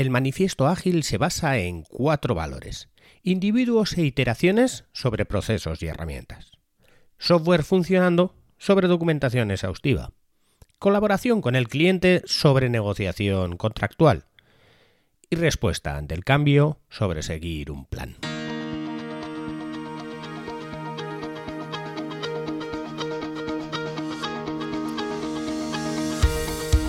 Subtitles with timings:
[0.00, 2.88] el manifiesto ágil se basa en cuatro valores.
[3.22, 6.52] Individuos e iteraciones sobre procesos y herramientas.
[7.18, 10.12] Software funcionando sobre documentación exhaustiva.
[10.78, 14.24] Colaboración con el cliente sobre negociación contractual.
[15.28, 18.16] Y respuesta ante el cambio sobre seguir un plan.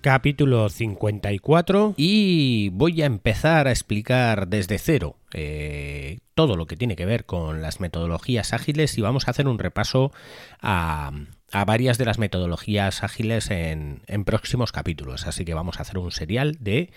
[0.00, 6.96] Capítulo 54 y voy a empezar a explicar desde cero eh, todo lo que tiene
[6.96, 10.12] que ver con las metodologías ágiles y vamos a hacer un repaso
[10.60, 11.12] a,
[11.66, 15.26] varias de las metodologías ágiles en, próximos capítulos.
[15.26, 16.90] Así que vamos a hacer un serial de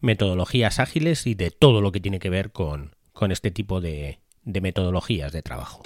[0.00, 2.92] metodologías ágiles y de todo lo que tiene que ver con,
[3.30, 5.82] este tipo de metodologías de trabajo.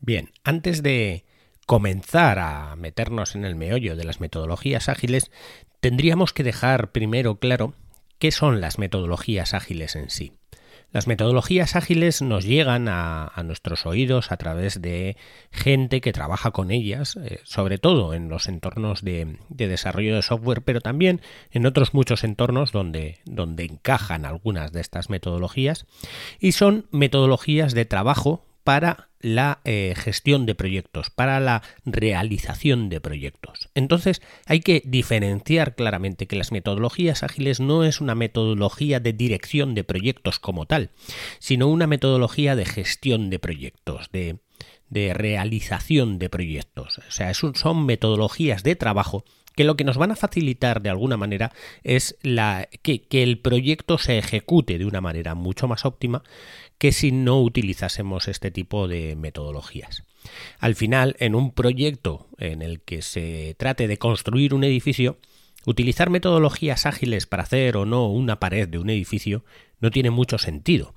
[0.00, 1.24] Bien, antes de,
[1.66, 5.30] comenzar a meternos en el meollo de las metodologías ágiles,
[5.80, 7.74] tendríamos que dejar primero claro
[8.18, 10.32] qué son las metodologías ágiles en sí.
[10.92, 15.16] Las metodologías ágiles nos llegan a, nuestros oídos a través de
[15.50, 20.60] gente que trabaja con ellas, eh, sobre todo en los entornos de, desarrollo de software,
[20.62, 25.86] pero también en otros muchos entornos donde, donde encajan algunas de estas metodologías,
[26.38, 33.00] y son metodologías de trabajo para la eh, gestión de proyectos, para la realización de
[33.00, 33.70] proyectos.
[33.74, 39.74] Entonces hay que diferenciar claramente que las metodologías ágiles no es una metodología de dirección
[39.74, 40.90] de proyectos como tal,
[41.38, 44.38] sino una metodología de gestión de proyectos, de,
[45.14, 46.98] realización de proyectos.
[46.98, 49.24] O sea, son metodologías de trabajo
[49.54, 53.98] que lo que nos van a facilitar de alguna manera es la, que, el proyecto
[53.98, 56.22] se ejecute de una manera mucho más óptima
[56.82, 60.02] que si no utilizásemos este tipo de metodologías.
[60.58, 65.16] Al final, en un proyecto en el que se trate de construir un edificio,
[65.64, 69.44] utilizar metodologías ágiles para hacer o no una pared de un edificio
[69.78, 70.96] no tiene mucho sentido.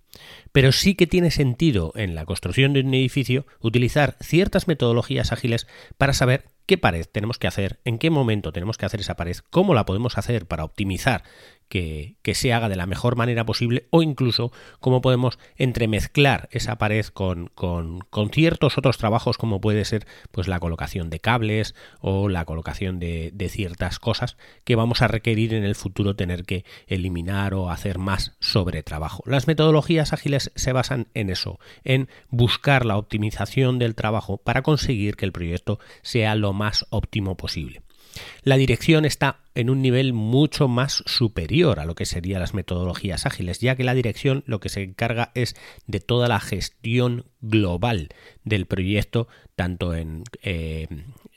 [0.51, 5.67] Pero sí que tiene sentido en la construcción de un edificio utilizar ciertas metodologías ágiles
[5.99, 9.37] para saber qué pared tenemos que hacer, en qué momento tenemos que hacer esa pared,
[9.51, 11.23] cómo la podemos hacer para optimizar
[11.69, 17.05] que, se haga de la mejor manera posible o incluso cómo podemos entremezclar esa pared
[17.05, 22.45] con, con, ciertos otros trabajos como puede ser pues la colocación de cables o la
[22.45, 27.53] colocación de, de, ciertas cosas que vamos a requerir en el futuro tener que eliminar
[27.53, 29.23] o hacer más sobre trabajo.
[29.25, 35.15] Las metodologías ágiles se basan en eso, en buscar la optimización del trabajo para conseguir
[35.15, 37.84] que el proyecto sea lo más óptimo posible.
[38.43, 43.25] La dirección está en un nivel mucho más superior a lo que serían las metodologías
[43.25, 45.55] ágiles, ya que la dirección lo que se encarga es
[45.87, 48.09] de toda la gestión global
[48.43, 50.87] del proyecto, tanto en, eh,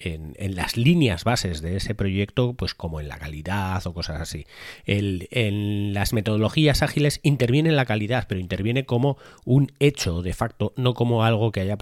[0.00, 4.47] en, las líneas bases de ese proyecto, pues como en la calidad o cosas así.
[4.84, 10.95] en las metodologías ágiles interviene la calidad, pero interviene como un hecho de facto, no
[10.95, 11.77] como algo que haya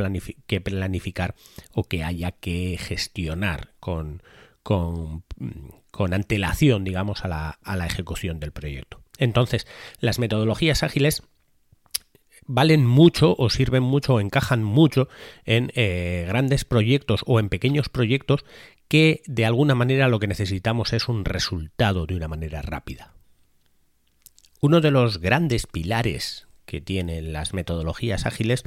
[0.47, 1.35] que planificar
[1.73, 4.23] o que haya que gestionar con
[4.67, 5.23] con,
[6.13, 9.01] antelación, digamos, a la, a la ejecución del proyecto.
[9.17, 9.65] Entonces,
[10.01, 11.23] las metodologías ágiles
[12.47, 15.09] valen mucho o sirven mucho o encajan mucho
[15.45, 18.45] en eh, grandes proyectos o en pequeños proyectos
[18.89, 23.15] que de alguna manera lo que necesitamos es un resultado de una manera rápida.
[24.61, 28.65] Uno de los grandes pilares que tienen las metodologías ágiles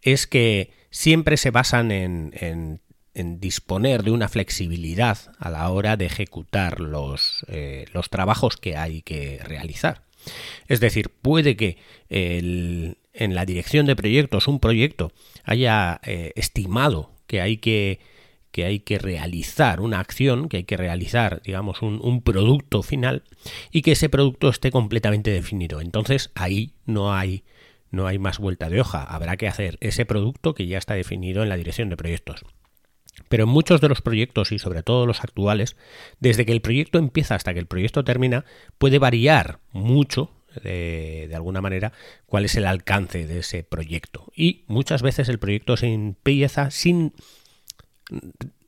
[0.00, 2.80] es que siempre se basan en
[3.14, 9.02] disponer de una flexibilidad a la hora de ejecutar los, eh, los trabajos que hay
[9.02, 10.04] que realizar.
[10.68, 11.78] Es decir, puede que
[12.08, 15.12] en la dirección de proyectos un proyecto
[15.44, 18.00] haya eh, estimado que hay que,
[18.50, 23.24] que hay que realizar una acción, que hay que realizar, digamos, un, un, producto final
[23.70, 25.80] y que ese producto esté completamente definido.
[25.80, 27.44] Entonces ahí no hay,
[27.90, 29.02] no hay más vuelta de hoja.
[29.02, 32.44] Habrá que hacer ese producto que ya está definido en la dirección de proyectos.
[33.28, 35.76] Pero en muchos de los proyectos y sobre todo los actuales,
[36.20, 38.44] desde que el proyecto empieza hasta que el proyecto termina,
[38.78, 40.30] puede variar mucho
[40.62, 41.92] de, alguna manera
[42.26, 44.32] cuál es el alcance de ese proyecto.
[44.34, 47.12] Y muchas veces el proyecto se empieza sin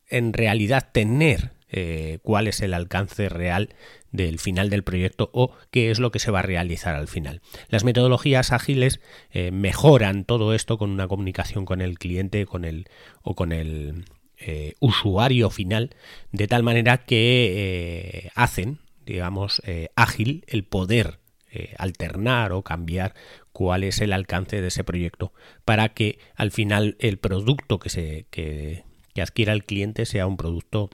[0.09, 3.75] en realidad tener eh, cuál es el alcance real
[4.13, 7.41] del final del proyecto o qué es lo que se va a realizar al final.
[7.69, 9.01] Las metodologías ágiles
[9.33, 12.87] eh, mejoran todo esto con una comunicación con el cliente con el,
[13.23, 14.05] o con el
[14.39, 15.91] eh, usuario final,
[16.33, 19.63] de tal manera que hacen, digamos,
[19.95, 21.19] ágil el poder
[21.79, 23.15] alternar o cambiar
[23.55, 25.33] cuál es el alcance de ese proyecto
[25.65, 28.83] para que al final el producto que se que,
[29.17, 30.91] adquiera el cliente sea un producto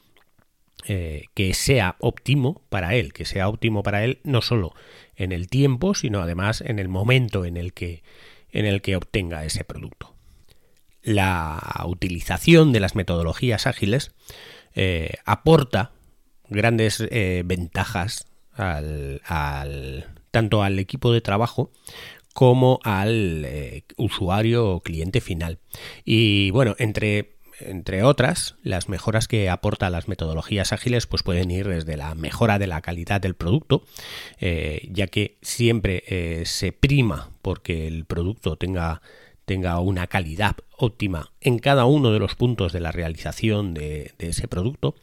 [0.86, 4.74] eh, que sea óptimo para él, que sea óptimo para él no solo
[5.16, 8.02] en el tiempo, sino además en el momento en el que,
[8.50, 10.14] en el que obtenga ese producto.
[11.02, 14.12] La utilización de las metodologías ágiles
[14.74, 15.92] eh, aporta
[16.48, 21.72] grandes eh, ventajas al, tanto al equipo de trabajo
[22.34, 25.58] como al eh, usuario o cliente final.
[26.04, 31.68] Y bueno, entre entre otras, las mejoras que aportan las metodologías ágiles pues pueden ir
[31.68, 33.84] desde la mejora de la calidad del producto,
[34.40, 39.02] ya que siempre se prima porque el producto tenga
[39.50, 44.46] tenga una calidad óptima en cada uno de los puntos de la realización de, ese
[44.46, 44.94] producto.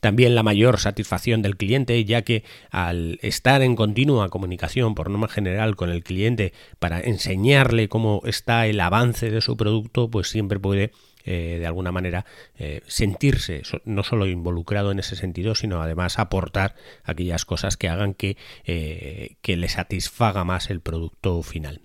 [0.00, 5.28] También la mayor satisfacción del cliente, ya que al estar en continua comunicación por norma
[5.28, 10.58] general con el cliente para enseñarle cómo está el avance de su producto, pues siempre
[10.58, 10.90] puede
[11.24, 12.26] eh, de alguna manera
[12.58, 18.14] eh, sentirse no solo involucrado en ese sentido, sino además aportar aquellas cosas que hagan
[18.14, 21.82] que, eh, que le satisfaga más el producto final.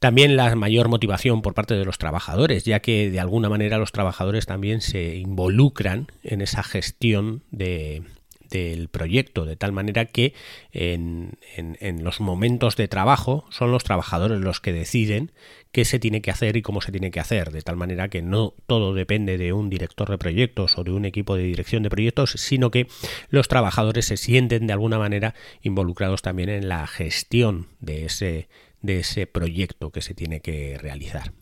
[0.00, 3.92] También la mayor motivación por parte de los trabajadores, ya que de alguna manera los
[3.92, 8.02] trabajadores también se involucran en esa gestión de,
[8.48, 10.32] del proyecto, de tal manera que
[10.72, 15.32] en, en, los momentos de trabajo son los trabajadores los que deciden
[15.70, 18.22] qué se tiene que hacer y cómo se tiene que hacer, de tal manera que
[18.22, 21.90] no todo depende de un director de proyectos o de un equipo de dirección de
[21.90, 22.86] proyectos, sino que
[23.28, 28.48] los trabajadores se sienten de alguna manera involucrados también en la gestión de ese
[28.82, 31.32] de ese proyecto que se tiene que realizar.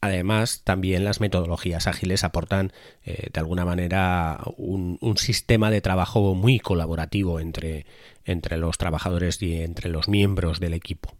[0.00, 2.72] Además, también las metodologías ágiles aportan
[3.04, 7.86] eh, de alguna manera un, sistema de trabajo muy colaborativo entre,
[8.24, 11.14] entre, los trabajadores y entre los miembros del equipo.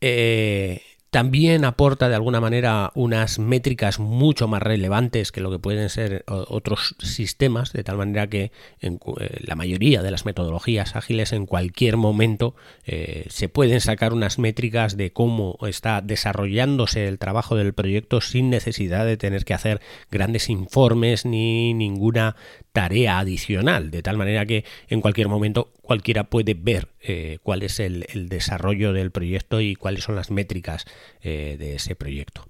[0.00, 0.82] Eh,
[1.12, 6.24] también aporta de alguna manera unas métricas mucho más relevantes que lo que pueden ser
[6.26, 8.50] otros sistemas, de tal manera que
[8.80, 12.54] en eh, la mayoría de las metodologías ágiles en cualquier momento
[12.86, 18.48] eh, se pueden sacar unas métricas de cómo está desarrollándose el trabajo del proyecto sin
[18.48, 22.36] necesidad de tener que hacer grandes informes ni ninguna
[22.72, 27.78] tarea adicional, de tal manera que en cualquier momento cualquiera puede ver eh, cuál es
[27.80, 30.86] el, desarrollo del proyecto y cuáles son las métricas
[31.22, 32.46] eh, de ese proyecto.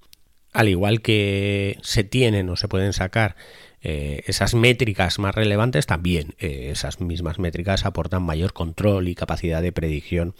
[0.52, 3.36] Al igual que se tienen o se pueden sacar
[3.80, 9.72] eh, esas métricas más relevantes, también esas mismas métricas aportan mayor control y capacidad de
[9.72, 10.34] predicción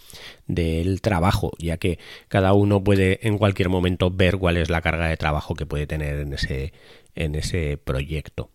[0.46, 5.08] del trabajo, ya que cada uno puede en cualquier momento ver cuál es la carga
[5.08, 6.74] de trabajo que puede tener en ese,
[7.14, 8.50] en ese proyecto.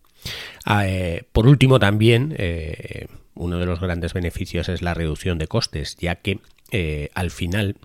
[0.64, 5.46] Ah, eh, por último, también eh, uno de los grandes beneficios es la reducción de
[5.46, 7.76] costes, ya que eh, al final,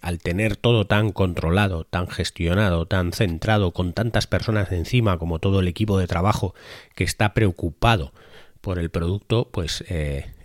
[0.00, 5.60] al tener todo tan controlado, tan gestionado, tan centrado, con tantas personas encima como todo
[5.60, 6.54] el equipo de trabajo
[6.94, 8.14] que está preocupado
[8.62, 9.84] por el producto, pues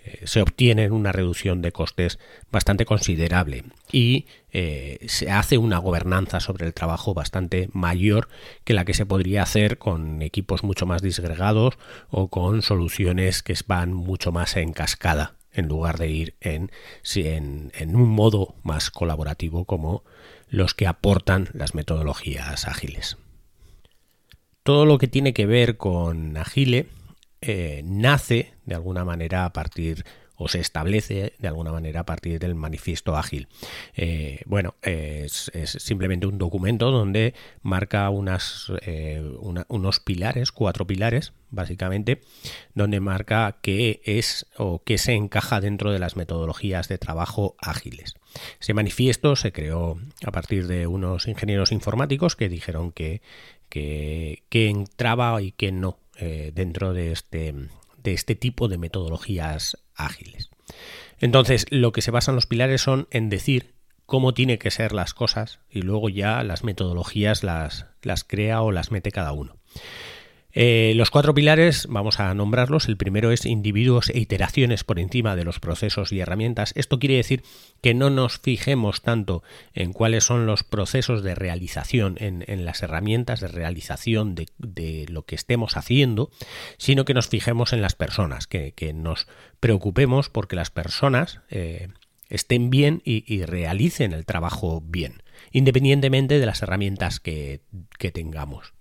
[0.08, 2.18] eh, se obtiene una reducción de costes
[2.50, 8.30] bastante considerable y eh, se hace una gobernanza sobre el trabajo bastante mayor
[8.64, 11.78] que la que se podría hacer con equipos mucho más disgregados
[12.10, 16.72] o con soluciones que van mucho más en cascada en lugar de ir en,
[17.14, 20.04] en un modo más colaborativo como
[20.48, 23.18] los que aportan las metodologías ágiles.
[24.64, 26.88] Todo lo que tiene que ver con Agile
[27.42, 30.06] eh, nace de alguna manera a partir
[30.38, 33.48] o se establece de alguna manera a partir del manifiesto ágil.
[33.96, 37.34] Eh, bueno, es, simplemente un documento donde
[37.64, 39.24] marca unas, eh,
[39.68, 42.22] unos pilares, cuatro pilares, básicamente,
[42.76, 48.14] donde marca qué es o qué se encaja dentro de las metodologías de trabajo ágiles.
[48.62, 53.22] Ese manifiesto se creó a partir de unos ingenieros informáticos que dijeron que,
[53.70, 57.54] que, entraba y que no eh, dentro de este,
[58.14, 60.50] este tipo de metodologías ágiles.
[61.20, 65.14] Entonces, lo que se basan los pilares son en decir cómo tiene que ser las
[65.14, 69.58] cosas y luego ya las metodologías las, las crea o las mete cada uno.
[70.60, 72.88] Eh, los cuatro pilares, vamos a nombrarlos.
[72.88, 76.74] El primero es individuos e iteraciones por encima de los procesos y herramientas.
[76.76, 77.44] Esto quiere decir
[77.80, 79.44] que no nos fijemos tanto
[79.76, 85.36] en cuáles son los procesos de realización, en, las herramientas de realización de, lo que
[85.36, 86.32] estemos haciendo,
[86.80, 89.28] sino que nos fijemos en las personas, que, nos
[89.60, 91.90] preocupemos porque las personas eh,
[92.30, 95.22] estén bien y, realicen el trabajo bien,
[95.52, 97.62] independientemente de las herramientas que
[98.12, 98.74] tengamos.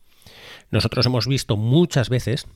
[0.71, 2.47] Nosotros hemos visto muchas veces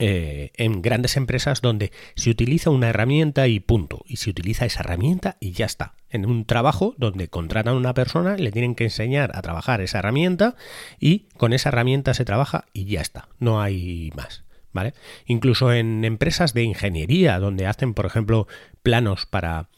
[0.00, 4.80] eh, en grandes empresas donde se utiliza una herramienta y punto, y se utiliza esa
[4.80, 5.94] herramienta y ya está.
[6.08, 9.98] En un trabajo donde contratan a una persona, le tienen que enseñar a trabajar esa
[9.98, 10.54] herramienta
[11.00, 14.44] y con esa herramienta se trabaja y ya está, no hay más.
[14.70, 14.92] ¿Vale?
[15.26, 18.46] Incluso en empresas de ingeniería, donde hacen, por ejemplo,
[18.82, 19.68] planos para,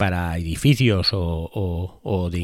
[0.00, 2.40] para edificios o,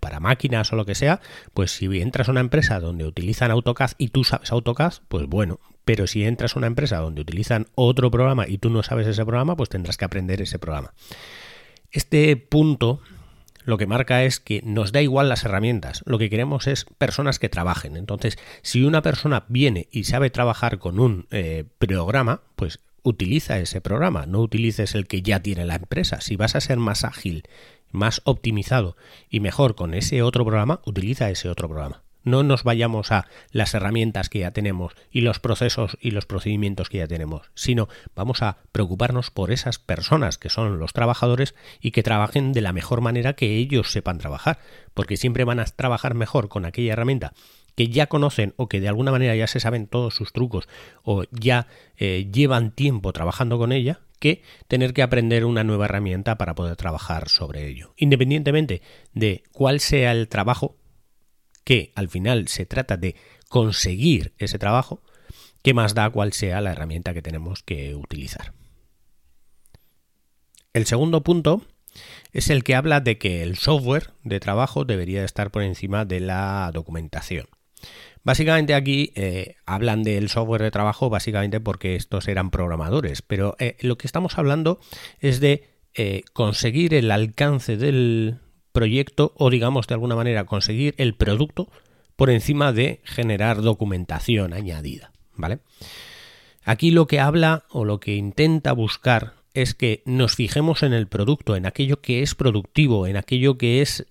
[0.00, 1.20] para máquinas o lo que sea,
[1.54, 5.60] pues si entras a una empresa donde utilizan AutoCAD y tú sabes AutoCAD, pues bueno,
[5.84, 9.24] pero si entras a una empresa donde utilizan otro programa y tú no sabes ese
[9.24, 10.94] programa, pues tendrás que aprender ese programa.
[11.92, 12.98] Este punto
[13.64, 17.38] lo que marca es que nos da igual las herramientas, lo que queremos es personas
[17.38, 17.96] que trabajen.
[17.96, 23.80] Entonces, si una persona viene y sabe trabajar con un eh, programa, pues utiliza ese
[23.80, 26.20] programa, no utilices el que ya tiene la empresa.
[26.20, 27.44] Si vas a ser más ágil,
[27.92, 28.96] más optimizado
[29.30, 32.02] y mejor con ese otro programa, utiliza ese otro programa.
[32.24, 36.88] No nos vayamos a las herramientas que ya tenemos y los procesos y los procedimientos
[36.88, 41.90] que ya tenemos, sino vamos a preocuparnos por esas personas que son los trabajadores y
[41.90, 44.58] que trabajen de la mejor manera que ellos sepan trabajar,
[44.94, 47.34] porque siempre van a trabajar mejor con aquella herramienta
[47.74, 50.68] que ya conocen o que de alguna manera ya se saben todos sus trucos
[51.02, 51.66] o ya
[51.96, 56.76] eh, llevan tiempo trabajando con ella, que tener que aprender una nueva herramienta para poder
[56.76, 57.94] trabajar sobre ello.
[57.96, 60.76] Independientemente de cuál sea el trabajo,
[61.64, 63.16] que al final se trata de
[63.48, 65.02] conseguir ese trabajo,
[65.62, 68.54] ¿qué más da cuál sea la herramienta que tenemos que utilizar?
[70.72, 71.62] El segundo punto
[72.32, 76.20] es el que habla de que el software de trabajo debería estar por encima de
[76.20, 77.46] la documentación.
[78.24, 83.76] Básicamente aquí eh, hablan del software de trabajo básicamente porque estos eran programadores, pero eh,
[83.80, 84.80] lo que estamos hablando
[85.20, 88.38] es de eh, conseguir el alcance del
[88.72, 91.70] proyecto o digamos de alguna manera conseguir el producto
[92.16, 95.58] por encima de generar documentación añadida, ¿vale?
[96.64, 101.08] Aquí lo que habla o lo que intenta buscar es que nos fijemos en el
[101.08, 104.06] producto, en aquello que es productivo, en aquello que es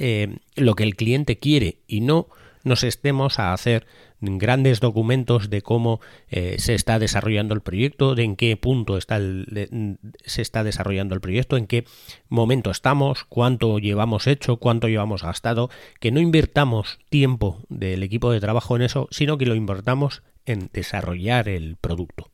[0.55, 2.27] lo que el cliente quiere y no
[2.63, 3.85] nos estemos a hacer
[4.19, 10.41] grandes documentos de cómo eh, se está desarrollando el proyecto, de en qué punto se
[10.41, 11.85] está desarrollando el proyecto, en qué
[12.29, 18.39] momento estamos, cuánto llevamos hecho, cuánto llevamos gastado, que no invirtamos tiempo del equipo de
[18.39, 22.31] trabajo en eso, sino que lo invertamos en desarrollar el producto.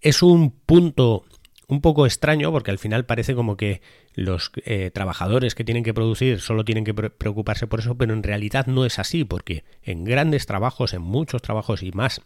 [0.00, 1.24] Es un punto
[1.68, 3.82] un poco extraño porque al final parece como que
[4.14, 8.22] los eh, trabajadores que tienen que producir solo tienen que preocuparse por eso, pero en
[8.22, 12.22] realidad no es así porque en grandes trabajos, en muchos trabajos y más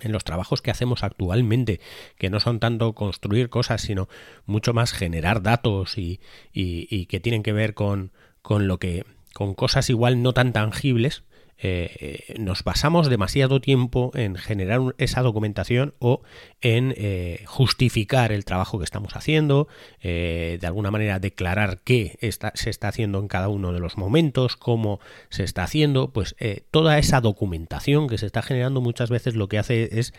[0.00, 1.80] en los trabajos que hacemos actualmente,
[2.18, 4.08] que no son tanto construir cosas, sino
[4.46, 6.20] mucho más generar datos y,
[6.52, 11.24] y que tienen que ver con, con lo que con cosas igual no tan tangibles,
[11.60, 16.22] eh, nos pasamos demasiado tiempo en generar esa documentación o
[16.60, 19.66] en eh, justificar el trabajo que estamos haciendo,
[20.00, 22.16] eh, de alguna manera declarar qué
[22.54, 25.00] se está haciendo en cada uno de los momentos, cómo
[25.30, 26.36] se está haciendo, pues
[26.70, 30.14] toda esa documentación que se está generando muchas veces lo que hace es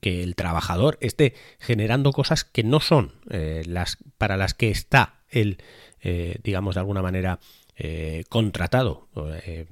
[0.00, 5.58] que el trabajador esté generando cosas que no son las para las que está el
[6.42, 7.40] digamos de alguna manera
[7.78, 9.06] eh, contratado.
[9.44, 9.66] Eh,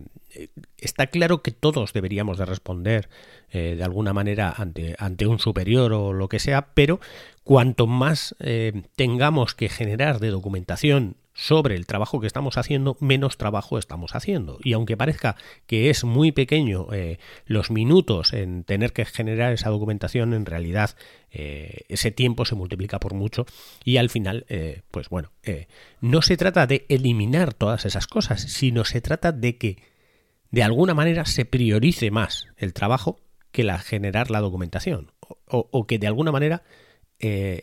[0.79, 3.09] está claro que todos deberíamos de responder
[3.51, 7.01] eh, de alguna manera ante, ante, un superior o lo que sea, pero
[7.43, 8.35] cuanto más
[8.97, 14.59] tengamos que generar de documentación sobre el trabajo que estamos haciendo, menos trabajo estamos haciendo.
[14.63, 15.37] Y aunque parezca
[15.67, 20.97] que es muy pequeño eh, los minutos en tener que generar esa documentación, en realidad
[21.33, 23.47] eh, ese tiempo se multiplica por mucho
[23.85, 25.33] y al final, eh, pues bueno,
[26.01, 29.94] no se trata de eliminar todas esas cosas, sino se trata de que
[30.55, 33.21] de alguna manera se priorice más el trabajo
[33.51, 35.11] que la generar la documentación
[35.47, 36.63] o que de alguna manera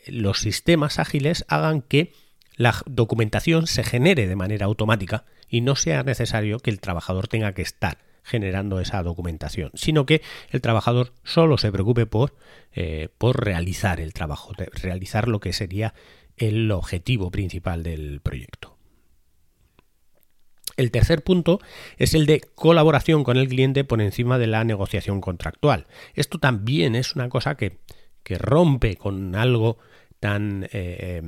[0.06, 2.12] los sistemas ágiles hagan que
[2.56, 7.54] la documentación se genere de manera automática y no sea necesario que el trabajador tenga
[7.54, 10.20] que estar generando esa documentación, sino que
[10.50, 12.36] el trabajador solo se preocupe por,
[12.72, 15.94] eh, por realizar el trabajo, realizar lo que sería
[16.36, 18.71] el objetivo principal del proyecto.
[20.76, 21.60] El tercer punto
[21.96, 25.86] es el de colaboración con el cliente por encima de la negociación contractual.
[26.14, 27.78] Esto también es una cosa que,
[28.38, 29.76] rompe con algo
[30.18, 31.20] tan, eh,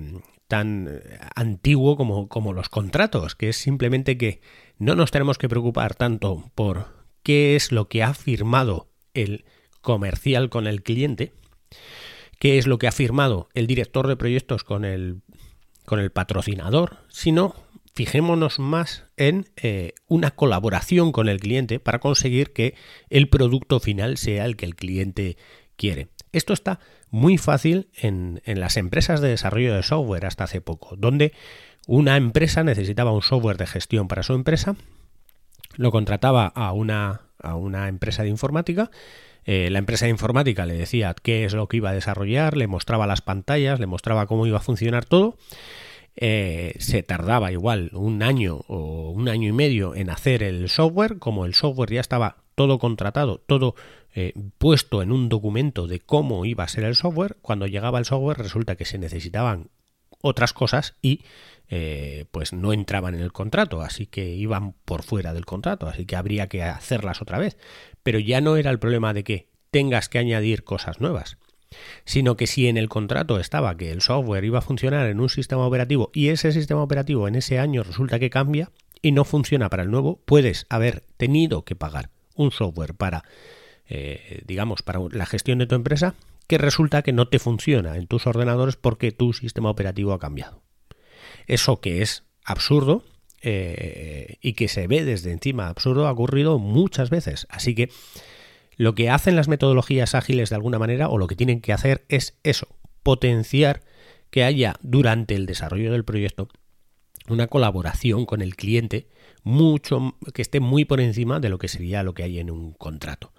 [0.48, 1.02] tan
[1.34, 4.40] antiguo como, como los contratos, que es simplemente que
[4.78, 9.44] no nos tenemos que preocupar tanto por qué es lo que ha firmado el
[9.80, 11.32] comercial con el cliente,
[12.38, 15.22] qué es lo que ha firmado el director de proyectos con el,
[15.84, 17.54] con el patrocinador, sino
[17.94, 22.74] fijémonos más en eh, una colaboración con el cliente para conseguir que
[23.08, 25.36] el producto final sea el que el cliente
[25.76, 26.08] quiere.
[26.32, 31.32] Esto está muy fácil en, las empresas de desarrollo de software hasta hace poco, donde
[31.86, 34.74] una empresa necesitaba un software de gestión para su empresa,
[35.76, 38.90] lo contrataba a una, a una empresa de informática,
[39.44, 42.66] eh, la empresa de informática le decía qué es lo que iba a desarrollar, le
[42.66, 45.36] mostraba las pantallas, le mostraba cómo iba a funcionar todo.
[46.16, 51.18] Eh, se tardaba igual un año o un año y medio en hacer el software,
[51.18, 53.75] como el software ya estaba todo contratado, todo
[54.14, 58.04] eh, puesto en un documento de cómo iba a ser el software, cuando llegaba el
[58.04, 59.71] software resulta que se necesitaban
[60.21, 61.25] otras cosas y
[62.30, 66.14] pues no entraban en el contrato, así que iban por fuera del contrato, así que
[66.14, 67.59] habría que hacerlas otra vez.
[68.04, 71.37] Pero ya no era el problema de que tengas que añadir cosas nuevas,
[72.04, 75.28] sino que si en el contrato estaba que el software iba a funcionar en un
[75.28, 78.70] sistema operativo y ese sistema operativo en ese año resulta que cambia
[79.02, 83.24] y no funciona para el nuevo, puedes haber tenido que pagar un software para,
[83.88, 86.14] eh, digamos, para la gestión de tu empresa
[86.46, 90.62] que resulta que no te funciona en tus ordenadores porque tu sistema operativo ha cambiado.
[91.46, 93.02] Eso que es absurdo,
[93.46, 97.46] eh, y que se ve desde encima absurdo ha ocurrido muchas veces.
[97.50, 97.90] Así que
[98.76, 102.04] lo que hacen las metodologías ágiles de alguna manera o lo que tienen que hacer
[102.08, 102.68] es eso,
[103.02, 103.82] potenciar
[104.30, 106.48] que haya durante el desarrollo del proyecto
[107.28, 109.08] una colaboración con el cliente
[109.42, 112.72] mucho que esté muy por encima de lo que sería lo que hay en un
[112.72, 113.32] contrato.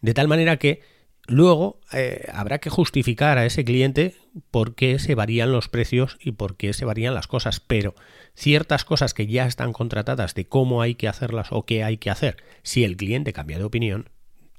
[0.00, 0.80] De tal manera que
[1.28, 4.16] Luego eh, habrá que justificar a ese cliente
[4.50, 7.94] por qué se varían los precios y por qué se varían las cosas, pero
[8.34, 12.10] ciertas cosas que ya están contratadas de cómo hay que hacerlas o qué hay que
[12.10, 14.10] hacer, si el cliente cambia de opinión,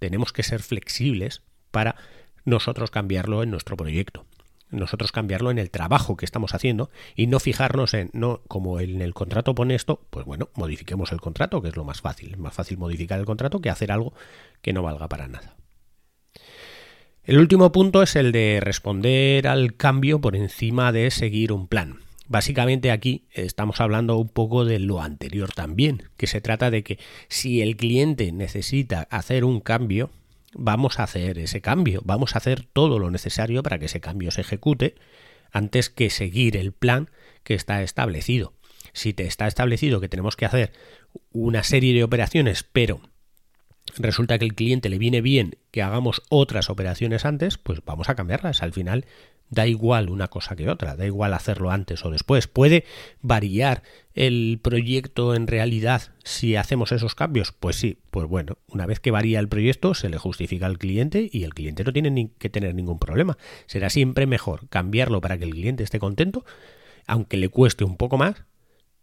[0.04, 1.96] tenemos que ser flexibles para
[2.44, 4.26] nosotros cambiarlo en nuestro proyecto,
[4.70, 9.02] nosotros cambiarlo en el trabajo que estamos haciendo y no fijarnos en, no, como en
[9.02, 12.38] el contrato pone esto, pues bueno, modifiquemos el contrato, que es lo más fácil, es
[12.38, 14.14] más fácil modificar el contrato que hacer algo
[14.62, 15.56] que no valga para nada.
[17.24, 22.00] El último punto es el de responder al cambio por encima de seguir un plan.
[22.34, 26.98] Básicamente aquí estamos hablando un poco de lo anterior también, que se trata de que
[27.28, 30.10] si el cliente necesita hacer un cambio,
[30.56, 34.32] vamos a hacer ese cambio, vamos a hacer todo lo necesario para que ese cambio
[34.32, 34.96] se ejecute
[35.52, 37.12] antes que seguir el plan
[37.44, 38.54] que está establecido.
[38.94, 40.74] Si te está establecido que tenemos que hacer
[41.34, 43.00] una serie de operaciones, pero
[43.96, 48.16] resulta que el cliente le viene bien que hagamos otras operaciones antes, pues vamos a
[48.16, 48.64] cambiarlas.
[48.64, 49.06] Al final
[49.54, 52.48] da igual una cosa que otra, da igual hacerlo antes o después.
[52.48, 52.86] Puede
[53.22, 57.52] variar el proyecto en realidad si hacemos esos cambios.
[57.52, 61.30] Pues sí, pues bueno, una vez que varía el proyecto se le justifica al cliente
[61.32, 63.38] y el cliente no tiene ni que tener ningún problema.
[63.68, 66.46] Será siempre mejor cambiarlo para que el cliente esté contento,
[67.06, 68.46] aunque le cueste un poco más,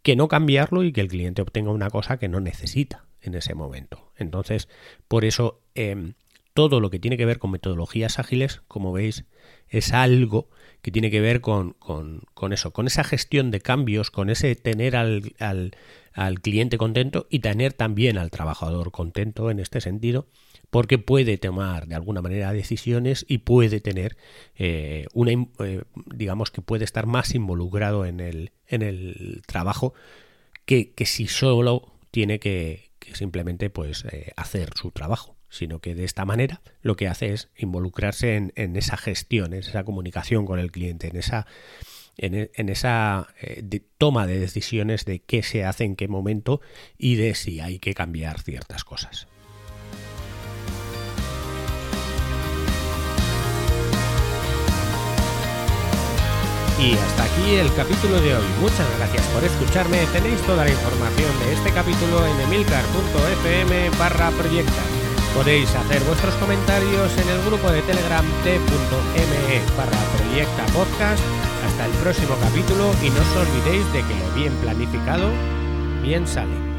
[0.01, 3.53] que no cambiarlo y que el cliente obtenga una cosa que no necesita en ese
[3.53, 4.11] momento.
[4.17, 4.67] Entonces,
[5.07, 6.13] por eso em,
[6.53, 9.25] todo lo que tiene que ver con metodologías ágiles, como veis,
[9.69, 10.49] es algo
[10.81, 14.95] que tiene que ver con, con, eso, con esa gestión de cambios, con ese tener
[14.95, 15.71] al, al,
[16.13, 20.27] al, cliente contento y tener también al trabajador contento en este sentido,
[20.69, 24.17] porque puede tomar de alguna manera decisiones y puede tener
[24.55, 29.93] eh, una, eh, digamos que puede estar más involucrado en el, en el trabajo
[30.65, 35.93] que, que si solo tiene que, que simplemente pues eh, hacer su trabajo, sino que
[35.93, 40.45] de esta manera lo que hace es involucrarse en, en esa gestión, en esa comunicación
[40.47, 41.45] con el cliente, en esa,
[42.17, 46.61] en, esa eh, toma de decisiones de qué se hace en qué momento
[46.97, 49.27] y de si hay que cambiar ciertas cosas.
[56.79, 58.45] Y hasta aquí el capítulo de hoy.
[58.59, 60.03] Muchas gracias por escucharme.
[60.07, 65.00] Tenéis toda la información de este capítulo en emilcar.fm barra proyecta.
[65.35, 71.23] Podéis hacer vuestros comentarios en el grupo de Telegram t.me barra proyecta podcast.
[71.65, 75.29] Hasta el próximo capítulo y no os olvidéis de que lo bien planificado
[76.03, 76.70] bien sale.